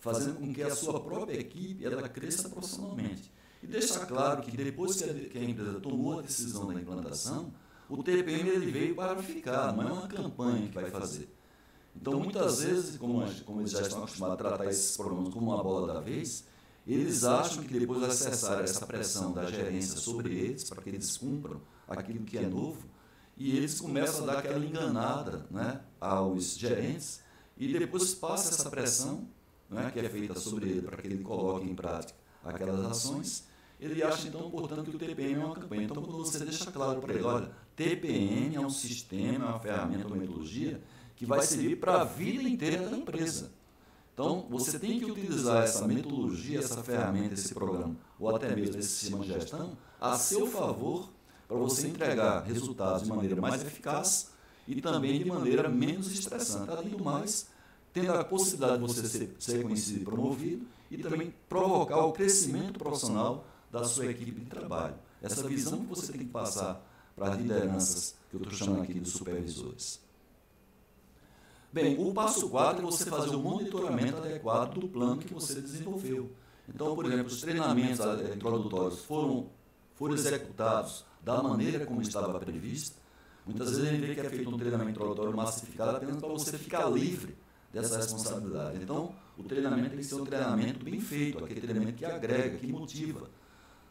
[0.00, 3.30] fazendo com que a sua própria equipe ela cresça profissionalmente.
[3.62, 7.52] E deixar claro que depois que a, que a empresa tomou a decisão da implantação,
[8.00, 11.28] o TPM ele veio para ficar, não é uma campanha que vai fazer.
[11.94, 15.62] Então, muitas vezes, como, como eles já estão acostumados a tratar esses problemas como uma
[15.62, 16.44] bola da vez,
[16.86, 21.16] eles acham que depois de acessar essa pressão da gerência sobre eles, para que eles
[21.16, 22.82] cumpram aquilo que é novo,
[23.36, 27.20] e eles começam a dar aquela enganada né, aos gerentes,
[27.56, 29.28] e depois passa essa pressão
[29.68, 33.46] né, que é feita sobre ele para que ele coloque em prática aquelas ações,
[33.78, 35.82] ele acha então, portanto, que o TPM é uma campanha.
[35.82, 40.16] Então, quando você deixa claro para ele, olha, TPM é um sistema, uma ferramenta, uma
[40.16, 40.80] metodologia
[41.16, 43.50] que vai servir para a vida inteira da empresa.
[44.12, 48.88] Então, você tem que utilizar essa metodologia, essa ferramenta, esse programa, ou até mesmo esse
[48.88, 51.10] sistema de gestão, a seu favor,
[51.48, 54.30] para você entregar resultados de maneira mais eficaz
[54.66, 56.70] e também de maneira menos estressante.
[56.70, 57.48] Além do mais,
[57.92, 62.78] tendo a possibilidade de você ser, ser conhecido e promovido e também provocar o crescimento
[62.78, 64.94] profissional da sua equipe de trabalho.
[65.22, 66.84] Essa visão que você tem que passar
[67.22, 70.00] para as lideranças, que eu estou chamando aqui de supervisores.
[71.72, 76.32] Bem, o passo 4 é você fazer o monitoramento adequado do plano que você desenvolveu.
[76.68, 79.46] Então, por exemplo, os treinamentos eh, introdutórios foram,
[79.94, 82.96] foram executados da maneira como estava previsto.
[83.46, 86.58] Muitas vezes a gente vê que é feito um treinamento introdutório massificado apenas para você
[86.58, 87.36] ficar livre
[87.72, 88.82] dessa responsabilidade.
[88.82, 92.66] Então, o treinamento tem que ser um treinamento bem feito, aquele treinamento que agrega, que
[92.66, 93.30] motiva.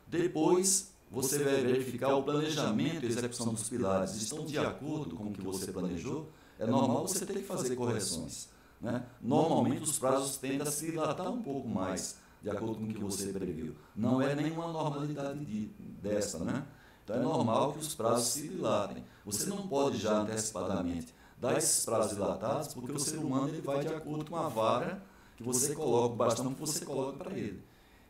[0.07, 4.15] Depois, você vai verificar o planejamento e execução dos pilares.
[4.15, 6.29] Estão de acordo com o que você planejou?
[6.57, 8.47] É normal você ter que fazer correções.
[8.79, 9.03] Né?
[9.21, 12.99] Normalmente, os prazos tendem a se dilatar um pouco mais, de acordo com o que
[12.99, 13.75] você previu.
[13.93, 15.67] Não é nenhuma normalidade de,
[16.01, 16.65] dessa, né?
[17.03, 19.03] Então, é normal que os prazos se dilatem.
[19.25, 23.81] Você não pode já antecipadamente dar esses prazos dilatados, porque o ser humano ele vai
[23.81, 25.03] de acordo com a vara
[25.35, 27.61] que você coloca, o bastão que você coloca para ele.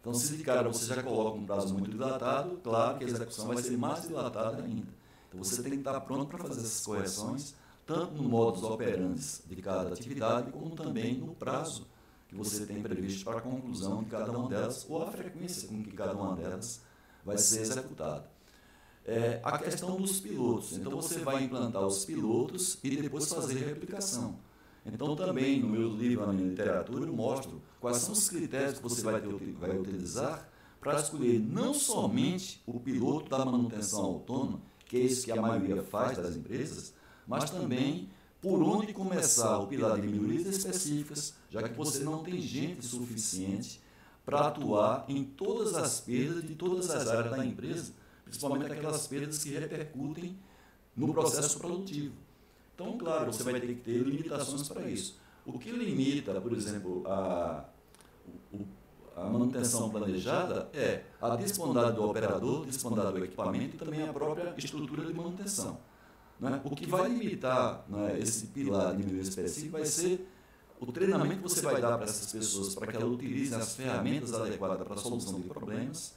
[0.02, 3.48] Então, se de cara você já coloca um prazo muito dilatado, claro que a execução
[3.48, 4.88] vai ser mais dilatada ainda.
[5.30, 9.56] Então, você tem que estar pronto para fazer essas correções, tanto no modus operandi de
[9.62, 11.88] cada atividade, como também no prazo
[12.28, 15.84] que você tem previsto para a conclusão de cada uma delas, ou a frequência com
[15.84, 16.82] que cada uma delas
[17.24, 18.32] vai ser executada
[19.06, 20.78] é, a questão dos pilotos.
[20.78, 24.36] Então você vai implantar os pilotos e depois fazer replicação.
[24.86, 28.84] Então também no meu livro, na minha literatura, eu mostro quais são os critérios que
[28.84, 34.98] você vai, ter, vai utilizar para escolher não somente o piloto da manutenção autônoma, que
[34.98, 36.94] é isso que a maioria faz das empresas,
[37.28, 38.10] mas também
[38.42, 43.80] por onde começar o pilar de melhorias específicas, já que você não tem gente suficiente
[44.26, 47.94] para atuar em todas as perdas de todas as áreas da empresa
[48.32, 50.38] principalmente aquelas perdas que repercutem
[50.96, 52.16] no processo produtivo.
[52.82, 55.20] Então, claro, você vai ter que ter limitações para isso.
[55.46, 57.66] O que limita, por exemplo, a,
[59.16, 64.54] a manutenção planejada é a disponibilidade do operador, disponibilidade do equipamento e também a própria
[64.58, 65.78] estrutura de manutenção.
[66.40, 66.60] Né?
[66.64, 70.28] O que vai limitar né, esse pilar de melhoria específico vai ser
[70.80, 74.34] o treinamento que você vai dar para essas pessoas para que elas utilizem as ferramentas
[74.34, 76.16] adequadas para a solução de problemas,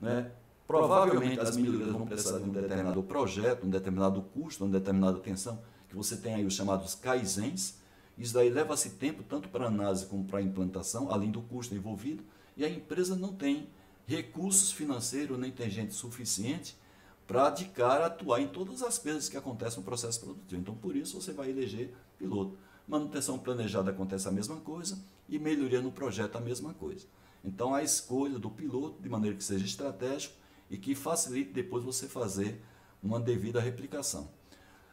[0.00, 0.32] né?
[0.66, 5.60] Provavelmente as melhorias vão precisar de um determinado projeto, um determinado custo, uma determinada atenção,
[5.96, 7.78] você tem aí os chamados kaizens.
[8.18, 12.22] Isso daí leva-se tempo tanto para análise como para implantação, além do custo envolvido,
[12.56, 13.68] e a empresa não tem
[14.06, 16.76] recursos financeiros, nem tem gente suficiente
[17.26, 20.60] para de cara atuar em todas as perdas que acontecem no processo produtivo.
[20.60, 22.56] Então, por isso, você vai eleger piloto.
[22.86, 27.04] Manutenção planejada acontece a mesma coisa e melhoria no projeto a mesma coisa.
[27.44, 30.34] Então, a escolha do piloto, de maneira que seja estratégico,
[30.70, 32.60] e que facilite depois você fazer
[33.02, 34.28] uma devida replicação.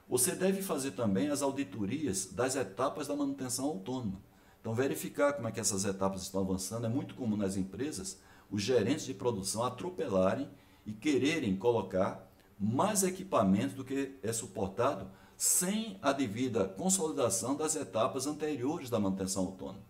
[0.08, 4.22] Você deve fazer também as auditorias das etapas da manutenção autônoma.
[4.60, 6.86] Então, verificar como é que essas etapas estão avançando.
[6.86, 10.50] É muito comum nas empresas os gerentes de produção atropelarem
[10.86, 18.28] e quererem colocar mais equipamentos do que é suportado sem a devida consolidação das etapas
[18.28, 19.84] anteriores da manutenção autônoma.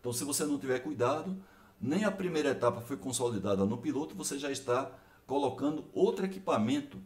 [0.00, 1.36] Então, se você não tiver cuidado,
[1.80, 4.90] nem a primeira etapa foi consolidada no piloto, você já está
[5.26, 6.98] colocando outro equipamento,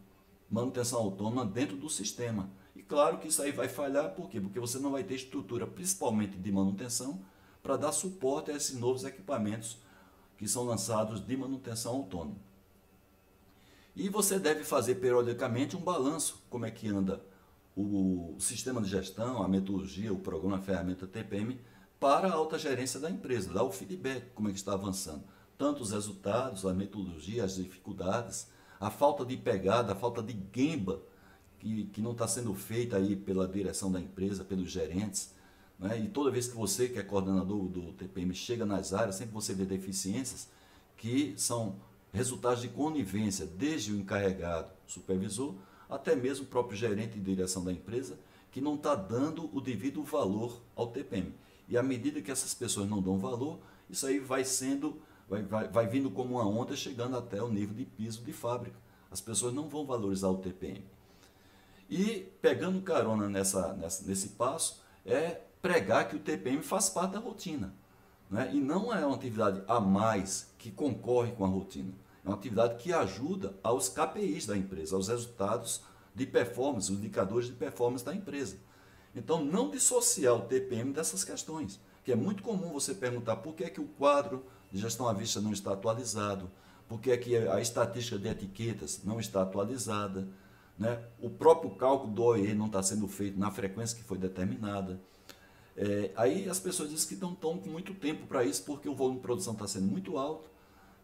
[0.49, 2.49] manutenção autônoma, dentro do sistema.
[2.75, 4.39] E claro que isso aí vai falhar, por quê?
[4.39, 7.21] Porque você não vai ter estrutura, principalmente de manutenção,
[7.61, 9.77] para dar suporte a esses novos equipamentos
[10.37, 12.37] que são lançados de manutenção autônoma.
[13.95, 17.21] E você deve fazer periodicamente um balanço, como é que anda
[17.75, 21.59] o sistema de gestão, a metodologia, o programa, a ferramenta TPM,
[21.99, 25.23] para a alta gerência da empresa, dar o feedback, como é que está avançando
[25.59, 28.47] tanto os resultados, a metodologia, as dificuldades,
[28.79, 31.01] a falta de pegada, a falta de gemba
[31.59, 35.33] que, que não está sendo feita aí pela direção da empresa, pelos gerentes.
[35.77, 35.99] Né?
[35.99, 39.53] E toda vez que você, que é coordenador do TPM, chega nas áreas, sempre você
[39.53, 40.47] vê deficiências
[40.97, 41.77] que são
[42.11, 45.55] resultados de conivência, desde o encarregado, supervisor,
[45.89, 48.17] até mesmo o próprio gerente de direção da empresa,
[48.51, 51.33] que não está dando o devido valor ao TPM.
[51.67, 55.67] E à medida que essas pessoas não dão valor, isso aí vai sendo, vai, vai,
[55.67, 58.77] vai vindo como uma onda chegando até o nível de piso de fábrica.
[59.11, 60.83] As pessoas não vão valorizar o TPM.
[61.89, 67.19] E pegando carona nessa, nessa, nesse passo, é pregar que o TPM faz parte da
[67.19, 67.73] rotina.
[68.29, 68.51] Né?
[68.53, 71.93] E não é uma atividade a mais que concorre com a rotina.
[72.23, 75.81] É uma atividade que ajuda aos KPIs da empresa, aos resultados
[76.13, 78.57] de performance, os indicadores de performance da empresa.
[79.15, 83.63] Então, não dissociar o TPM dessas questões, que é muito comum você perguntar por que,
[83.63, 86.49] é que o quadro de gestão à vista não está atualizado,
[86.87, 90.27] por que, é que a estatística de etiquetas não está atualizada,
[90.77, 91.03] né?
[91.19, 94.99] o próprio cálculo do OE não está sendo feito na frequência que foi determinada.
[95.77, 98.95] É, aí as pessoas dizem que não estão com muito tempo para isso, porque o
[98.95, 100.49] volume de produção está sendo muito alto,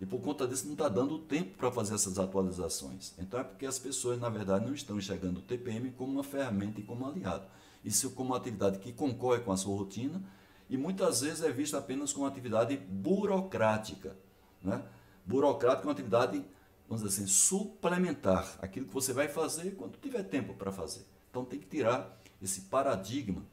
[0.02, 3.14] e por conta disso não está dando tempo para fazer essas atualizações.
[3.18, 6.80] Então é porque as pessoas, na verdade, não estão enxergando o TPM como uma ferramenta
[6.82, 7.46] e como aliado.
[7.84, 10.22] Isso como uma atividade que concorre com a sua rotina
[10.70, 14.16] e muitas vezes é vista apenas como atividade burocrática.
[14.62, 14.84] Né?
[15.26, 16.44] Burocrática é uma atividade,
[16.88, 18.58] vamos dizer assim, suplementar.
[18.62, 21.06] Aquilo que você vai fazer quando tiver tempo para fazer.
[21.30, 23.44] Então tem que tirar esse paradigma,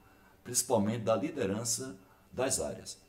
[0.43, 1.97] principalmente da liderança
[2.33, 3.01] das áreas.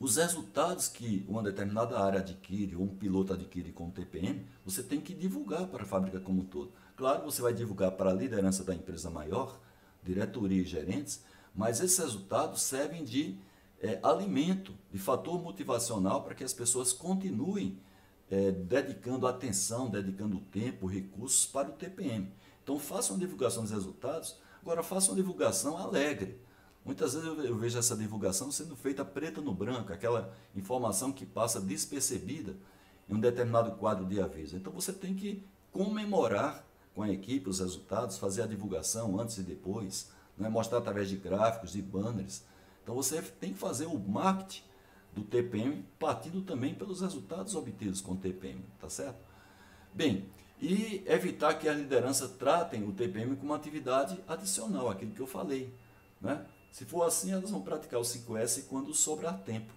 [0.00, 4.80] Os resultados que uma determinada área adquire, ou um piloto adquire com o TPM, você
[4.80, 6.72] tem que divulgar para a fábrica como um todo.
[6.96, 9.58] Claro, você vai divulgar para a liderança da empresa maior,
[10.04, 11.24] diretoria e gerentes,
[11.58, 13.36] mas esses resultados servem de
[13.82, 17.78] é, alimento, de fator motivacional para que as pessoas continuem
[18.30, 22.32] é, dedicando atenção, dedicando tempo, recursos para o TPM.
[22.62, 26.40] Então façam divulgação dos resultados, agora façam divulgação alegre
[26.88, 31.60] Muitas vezes eu vejo essa divulgação sendo feita preta no branco, aquela informação que passa
[31.60, 32.56] despercebida
[33.06, 34.56] em um determinado quadro de aviso.
[34.56, 39.42] Então você tem que comemorar com a equipe os resultados, fazer a divulgação antes e
[39.42, 40.48] depois, né?
[40.48, 42.44] mostrar através de gráficos, de banners.
[42.82, 44.62] Então você tem que fazer o marketing
[45.14, 49.18] do TPM partindo também pelos resultados obtidos com o TPM, tá certo?
[49.92, 50.28] Bem,
[50.60, 55.26] e evitar que a liderança tratem o TPM como uma atividade adicional, aquilo que eu
[55.26, 55.72] falei,
[56.20, 56.44] né?
[56.70, 59.72] Se for assim, elas vão praticar o 5S quando sobrar tempo.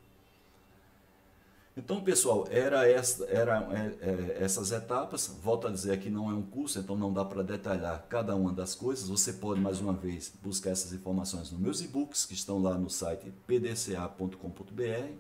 [1.83, 5.35] Então, pessoal, era, essa, era é, é, essas etapas.
[5.41, 8.53] Volto a dizer que não é um curso, então não dá para detalhar cada uma
[8.53, 9.09] das coisas.
[9.09, 12.87] Você pode, mais uma vez, buscar essas informações nos meus e-books, que estão lá no
[12.87, 15.11] site pdca.com.br.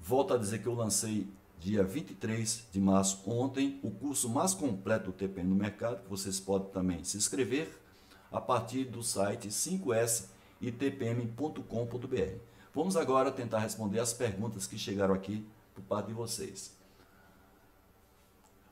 [0.00, 1.28] Volto a dizer que eu lancei
[1.60, 6.40] dia 23 de março, ontem, o curso mais completo do TPM no mercado, que vocês
[6.40, 7.70] podem também se inscrever
[8.32, 10.28] a partir do site 5S
[10.58, 12.38] itpm.com.br.
[12.74, 16.76] Vamos agora tentar responder as perguntas que chegaram aqui por parte de vocês.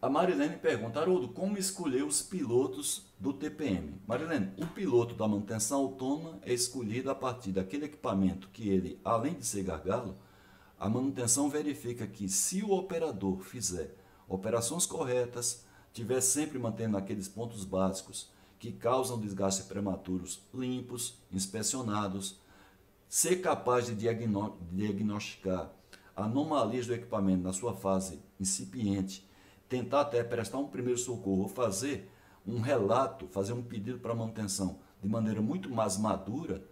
[0.02, 4.00] A Marilene pergunta, Haroldo, como escolher os pilotos do TPM?
[4.06, 9.34] Marilene, o piloto da manutenção autônoma é escolhido a partir daquele equipamento que ele, além
[9.34, 10.16] de ser gargalo,
[10.78, 13.94] a manutenção verifica que se o operador fizer
[14.26, 22.40] operações corretas, tiver sempre mantendo aqueles pontos básicos que causam desgastes prematuros limpos, inspecionados,
[23.06, 25.70] ser capaz de diagnosticar
[26.24, 29.28] anomalias do equipamento na sua fase incipiente,
[29.68, 32.11] tentar até prestar um primeiro socorro fazer
[32.46, 36.64] um relato, fazer um pedido para manutenção de maneira muito mais madura,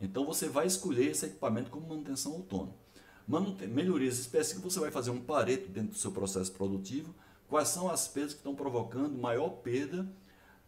[0.00, 2.74] então você vai escolher esse equipamento como manutenção autônoma.
[3.68, 7.14] Melhorias específicas, você vai fazer um pareto dentro do seu processo produtivo,
[7.48, 10.06] quais são as perdas que estão provocando maior perda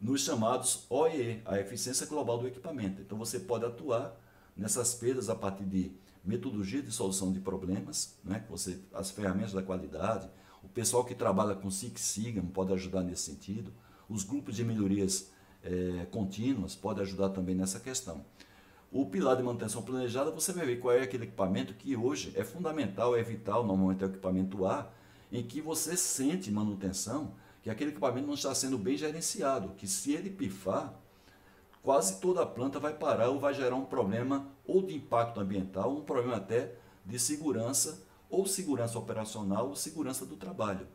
[0.01, 3.03] nos chamados OEE, a eficiência global do equipamento.
[3.03, 4.15] Então você pode atuar
[4.57, 5.93] nessas perdas a partir de
[6.25, 8.45] metodologia de solução de problemas, né?
[8.49, 10.29] você, as ferramentas da qualidade,
[10.63, 13.73] o pessoal que trabalha com Six Sigma pode ajudar nesse sentido,
[14.09, 15.31] os grupos de melhorias
[15.63, 18.25] é, contínuas podem ajudar também nessa questão.
[18.91, 22.45] O pilar de manutenção planejada, você vai ver qual é aquele equipamento que hoje é
[22.45, 24.91] fundamental, é vital, normalmente é o equipamento A,
[25.33, 30.13] em que você sente manutenção que aquele equipamento não está sendo bem gerenciado, que se
[30.13, 30.95] ele pifar,
[31.85, 35.95] quase toda a planta vai parar ou vai gerar um problema ou de impacto ambiental,
[35.95, 36.75] um problema até
[37.05, 40.89] de segurança, ou segurança operacional, ou segurança do trabalho.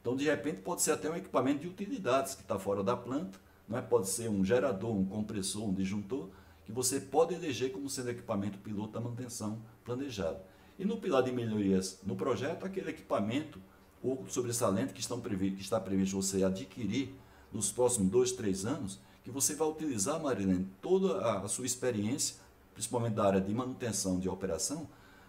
[0.00, 3.38] Então, de repente, pode ser até um equipamento de utilidades que está fora da planta,
[3.68, 3.80] não é?
[3.80, 6.28] pode ser um gerador, um compressor, um disjuntor,
[6.64, 10.44] que você pode eleger como sendo equipamento piloto da manutenção planejada.
[10.76, 13.60] E no pilar de melhorias no projeto, aquele equipamento
[14.02, 17.14] o sobressalente que, estão previsto, que está previsto você adquirir
[17.52, 22.36] nos próximos dois, três anos, que você vai utilizar, Marilene, toda a sua experiência,
[22.74, 24.88] principalmente da área de manutenção de operação,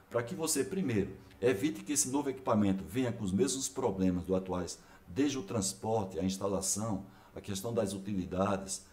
[0.09, 4.35] para que você, primeiro, evite que esse novo equipamento venha com os mesmos problemas do
[4.35, 8.85] atuais, desde o transporte, a instalação, a questão das utilidades,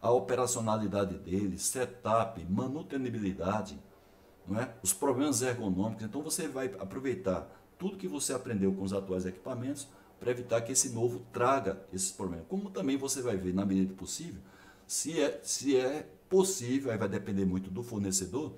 [0.00, 3.78] a operacionalidade dele, setup, manutenibilidade,
[4.46, 4.72] não é?
[4.82, 6.04] os problemas ergonômicos.
[6.04, 9.88] Então você vai aproveitar tudo que você aprendeu com os atuais equipamentos
[10.18, 12.46] para evitar que esse novo traga esses problemas.
[12.48, 14.40] Como também você vai ver, na medida do possível,
[14.86, 18.54] se é, se é possível, aí vai depender muito do fornecedor,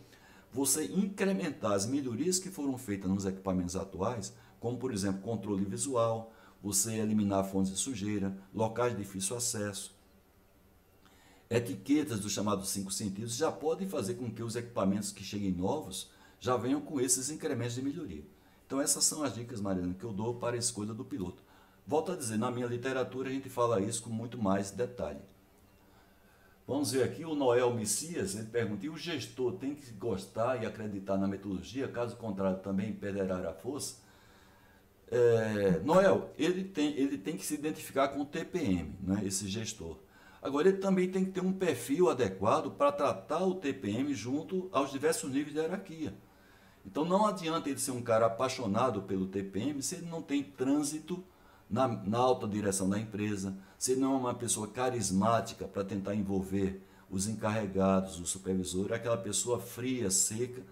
[0.52, 6.32] você incrementar as melhorias que foram feitas nos equipamentos atuais, como por exemplo controle visual,
[6.62, 9.96] você eliminar fontes de sujeira, locais de difícil acesso,
[11.50, 16.10] etiquetas dos chamados cinco sentidos já podem fazer com que os equipamentos que cheguem novos
[16.40, 18.24] já venham com esses incrementos de melhoria.
[18.66, 21.42] Então essas são as dicas, Mariana, que eu dou para a escolha do piloto.
[21.88, 25.22] Volto a dizer, na minha literatura a gente fala isso com muito mais detalhe.
[26.66, 30.66] Vamos ver aqui o Noel Messias, ele pergunta, e o gestor tem que gostar e
[30.66, 33.96] acreditar na metodologia, caso contrário também perderá a força?
[35.10, 39.96] É, Noel, ele tem, ele tem que se identificar com o TPM, né, esse gestor.
[40.42, 44.90] Agora, ele também tem que ter um perfil adequado para tratar o TPM junto aos
[44.90, 46.12] diversos níveis de hierarquia.
[46.84, 51.24] Então, não adianta ele ser um cara apaixonado pelo TPM se ele não tem trânsito
[51.70, 56.82] na, na alta direção da empresa, se não é uma pessoa carismática para tentar envolver
[57.10, 60.62] os encarregados, o supervisor, aquela pessoa fria, seca.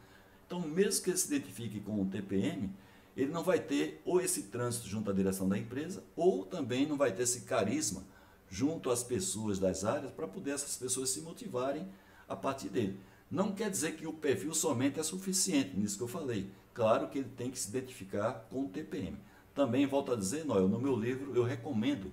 [0.46, 2.70] Então, mesmo que ele se identifique com o TPM,
[3.16, 6.96] ele não vai ter ou esse trânsito junto à direção da empresa, ou também não
[6.96, 8.04] vai ter esse carisma
[8.48, 11.88] junto às pessoas das áreas para poder essas pessoas se motivarem
[12.28, 12.98] a partir dele.
[13.30, 16.50] Não quer dizer que o perfil somente é suficiente, nisso que eu falei.
[16.72, 19.18] Claro que ele tem que se identificar com o TPM.
[19.56, 22.12] Também, volto a dizer, Noel, no meu livro eu recomendo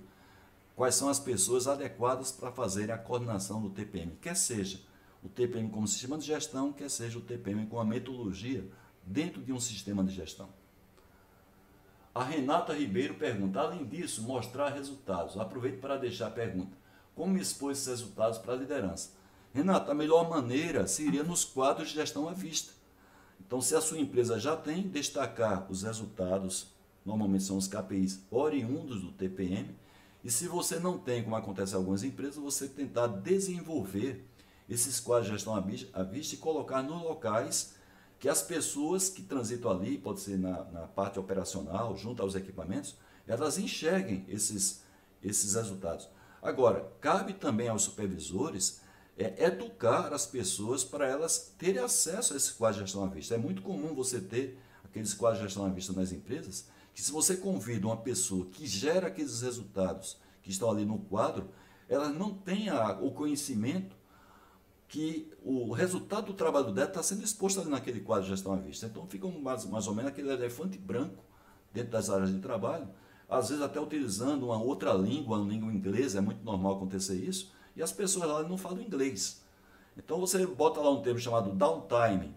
[0.74, 4.80] quais são as pessoas adequadas para fazerem a coordenação do TPM, quer seja
[5.22, 8.66] o TPM como sistema de gestão, quer seja o TPM com a metodologia
[9.04, 10.48] dentro de um sistema de gestão.
[12.14, 15.36] A Renata Ribeiro pergunta, além disso, mostrar resultados.
[15.36, 16.74] Aproveito para deixar a pergunta,
[17.14, 19.10] como expor esses resultados para a liderança?
[19.52, 22.72] Renata, a melhor maneira seria nos quadros de gestão à vista.
[23.38, 26.73] Então, se a sua empresa já tem, destacar os resultados
[27.04, 29.74] normalmente são os KPIs oriundos do TPM.
[30.22, 34.24] E se você não tem, como acontece em algumas empresas, você tentar desenvolver
[34.68, 37.74] esses quadros de gestão à vista e colocar nos locais
[38.18, 42.96] que as pessoas que transitam ali, pode ser na, na parte operacional, junto aos equipamentos,
[43.26, 44.82] elas enxerguem esses,
[45.22, 46.08] esses resultados.
[46.40, 48.80] Agora, cabe também aos supervisores
[49.18, 53.34] é, educar as pessoas para elas terem acesso a esse quadro de gestão à vista.
[53.34, 57.10] É muito comum você ter aqueles quadros de gestão à vista nas empresas que se
[57.10, 61.50] você convida uma pessoa que gera aqueles resultados que estão ali no quadro,
[61.88, 63.96] ela não tem a, o conhecimento
[64.86, 68.56] que o resultado do trabalho dela está sendo exposto ali naquele quadro de gestão à
[68.56, 68.86] vista.
[68.86, 71.24] Então fica mais, mais ou menos aquele elefante branco
[71.72, 72.88] dentro das áreas de trabalho,
[73.28, 77.52] às vezes até utilizando uma outra língua, uma língua inglesa, é muito normal acontecer isso,
[77.74, 79.42] e as pessoas lá não falam inglês.
[79.96, 82.36] Então você bota lá um termo chamado downtime,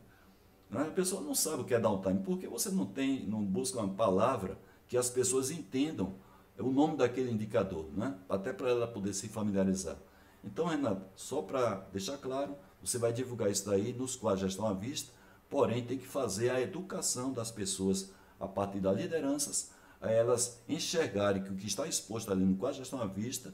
[0.69, 0.81] né?
[0.81, 3.93] A pessoa não sabe o que é downtime, porque você não tem, não busca uma
[3.93, 4.57] palavra
[4.87, 6.15] que as pessoas entendam
[6.59, 8.15] o nome daquele indicador, né?
[8.27, 9.97] até para ela poder se familiarizar.
[10.43, 14.65] Então, Renato, só para deixar claro, você vai divulgar isso daí nos quais já estão
[14.65, 15.11] à vista,
[15.49, 21.43] porém tem que fazer a educação das pessoas a partir das lideranças, a elas enxergarem
[21.43, 23.53] que o que está exposto ali no qual já estão à vista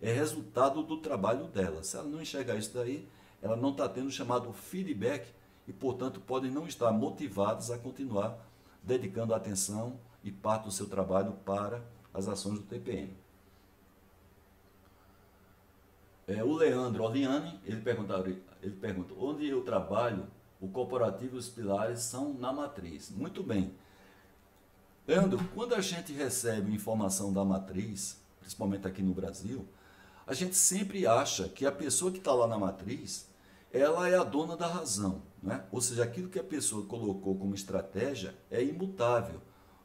[0.00, 1.82] é resultado do trabalho dela.
[1.82, 3.08] Se ela não enxergar isso daí,
[3.40, 5.26] ela não está tendo o chamado feedback
[5.72, 8.38] e, portanto, podem não estar motivados a continuar
[8.82, 13.16] dedicando atenção e parte do seu trabalho para as ações do TPM.
[16.28, 18.22] É, o Leandro Oliani, ele pergunta,
[18.62, 20.26] ele pergunta, onde eu trabalho,
[20.60, 23.10] o corporativo e os pilares são na matriz.
[23.10, 23.74] Muito bem.
[25.06, 29.66] Leandro, quando a gente recebe informação da matriz, principalmente aqui no Brasil,
[30.26, 33.31] a gente sempre acha que a pessoa que está lá na matriz
[33.72, 35.22] ela é a dona da razão.
[35.42, 35.64] Né?
[35.72, 39.40] Ou seja, aquilo que a pessoa colocou como estratégia é imutável.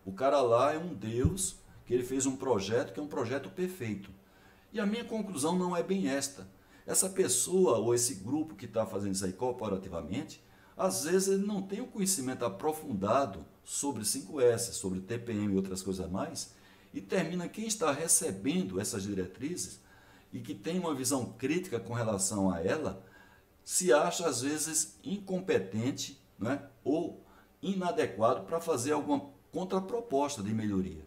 [0.05, 3.49] O cara lá é um Deus que ele fez um projeto que é um projeto
[3.49, 4.11] perfeito.
[4.71, 6.47] E a minha conclusão não é bem esta.
[6.85, 10.43] Essa pessoa ou esse grupo que está fazendo isso aí corporativamente,
[10.75, 15.81] às vezes ele não tem o um conhecimento aprofundado sobre 5S, sobre TPM e outras
[15.81, 16.53] coisas mais,
[16.93, 19.81] e termina quem está recebendo essas diretrizes
[20.31, 23.03] e que tem uma visão crítica com relação a ela,
[23.68, 27.22] se acha às vezes incompetente né, ou
[27.61, 31.03] inadequado para fazer alguma contraproposta de melhoria.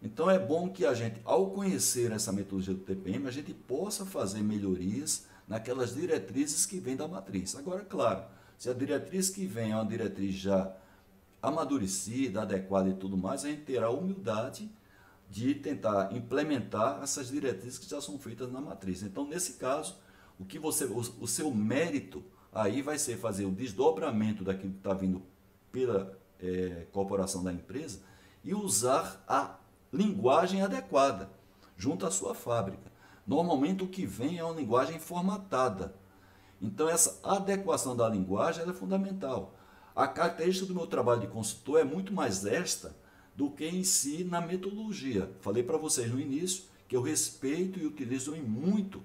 [0.00, 4.06] Então é bom que a gente, ao conhecer essa metodologia do TPM, a gente possa
[4.06, 7.56] fazer melhorias naquelas diretrizes que vêm da matriz.
[7.56, 8.22] Agora, claro,
[8.56, 10.72] se a diretriz que vem é uma diretriz já
[11.42, 14.70] amadurecida, adequada e tudo mais, a gente terá a humildade
[15.28, 19.02] de tentar implementar essas diretrizes que já são feitas na matriz.
[19.02, 19.96] Então, nesse caso,
[20.40, 24.78] o que você, o, o seu mérito aí vai ser fazer o desdobramento daquilo que
[24.78, 25.22] está vindo
[25.70, 28.00] pela é, corporação da empresa
[28.42, 29.58] e usar a
[29.92, 31.30] linguagem adequada
[31.76, 32.90] junto à sua fábrica.
[33.26, 35.94] Normalmente o que vem é uma linguagem formatada.
[36.60, 39.54] Então essa adequação da linguagem é fundamental.
[39.94, 42.96] A característica do meu trabalho de consultor é muito mais esta
[43.36, 45.30] do que em si na metodologia.
[45.40, 49.02] Falei para vocês no início que eu respeito e utilizo em muito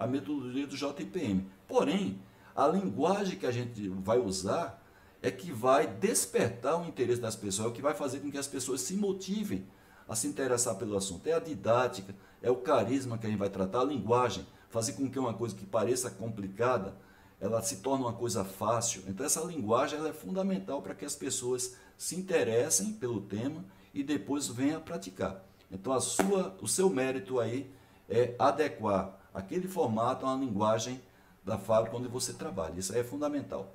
[0.00, 1.46] a metodologia do JPM.
[1.68, 2.18] Porém,
[2.56, 4.82] a linguagem que a gente vai usar
[5.22, 8.38] é que vai despertar o interesse das pessoas, é o que vai fazer com que
[8.38, 9.66] as pessoas se motivem
[10.08, 11.26] a se interessar pelo assunto.
[11.26, 15.08] É a didática, é o carisma que a gente vai tratar, a linguagem, fazer com
[15.10, 16.96] que uma coisa que pareça complicada,
[17.38, 19.02] ela se torne uma coisa fácil.
[19.06, 24.48] Então essa linguagem é fundamental para que as pessoas se interessem pelo tema e depois
[24.48, 25.44] venham a praticar.
[25.70, 27.70] Então a sua, o seu mérito aí
[28.08, 31.00] é adequar aquele formato a uma linguagem
[31.44, 32.78] da fábrica onde você trabalha.
[32.78, 33.74] Isso aí é fundamental.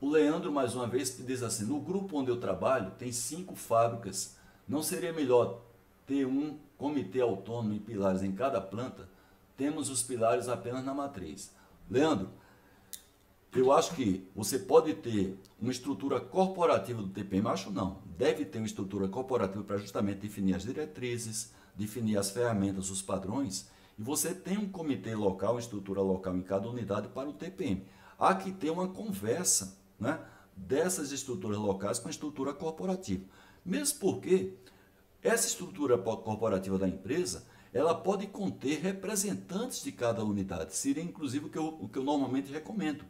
[0.00, 4.36] O Leandro, mais uma vez, diz assim: no grupo onde eu trabalho, tem cinco fábricas.
[4.66, 5.60] Não seria melhor
[6.06, 9.08] ter um comitê autônomo e pilares em cada planta?
[9.56, 11.54] Temos os pilares apenas na matriz.
[11.88, 12.30] Leandro,
[13.54, 17.98] eu acho que você pode ter uma estrutura corporativa do TPM, acho não.
[18.18, 23.70] Deve ter uma estrutura corporativa para justamente definir as diretrizes, definir as ferramentas, os padrões
[24.02, 27.86] e você tem um comitê local, estrutura local em cada unidade para o TPM.
[28.18, 30.18] Há que ter uma conversa né,
[30.56, 33.24] dessas estruturas locais com a estrutura corporativa.
[33.64, 34.54] Mesmo porque
[35.22, 40.74] essa estrutura corporativa da empresa ela pode conter representantes de cada unidade.
[40.74, 43.04] Seria inclusive o que eu, o que eu normalmente recomendo.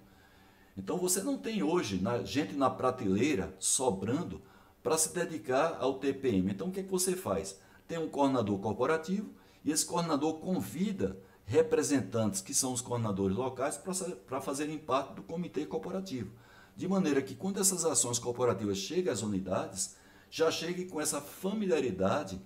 [0.77, 4.43] Então você não tem hoje na, gente na prateleira sobrando
[4.83, 6.51] para se dedicar ao TPM.
[6.51, 7.59] Então o que, é que você faz?
[7.89, 13.81] Tem um coordenador corporativo e esse coordenador convida representantes, que são os coordenadores locais,
[14.27, 16.33] para fazerem parte do comitê corporativo.
[16.77, 19.97] De maneira que quando essas ações corporativas chegam às unidades,
[20.31, 22.41] já chegue com essa familiaridade,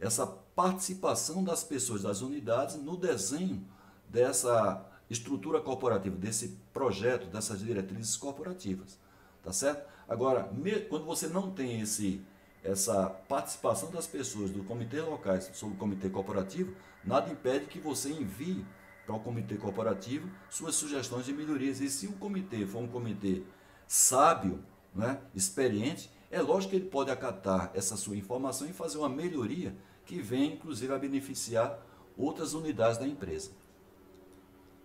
[0.00, 3.66] essa participação das pessoas das unidades no desenho
[4.08, 8.98] dessa estrutura corporativa, desse projeto, dessas diretrizes corporativas.
[9.42, 9.86] Tá certo?
[10.08, 10.50] Agora,
[10.88, 12.22] quando você não tem esse
[12.66, 18.10] essa participação das pessoas do comitê locais sobre o comitê corporativo, nada impede que você
[18.10, 18.64] envie
[19.06, 21.80] para o comitê corporativo suas sugestões de melhorias.
[21.80, 23.42] E se o comitê for um comitê
[23.86, 24.62] sábio,
[24.94, 29.76] né, experiente, é lógico que ele pode acatar essa sua informação e fazer uma melhoria
[30.04, 31.78] que venha, inclusive, a beneficiar
[32.16, 33.50] outras unidades da empresa.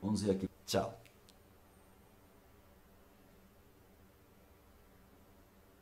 [0.01, 0.49] Vamos ver aqui.
[0.65, 1.01] Tchau.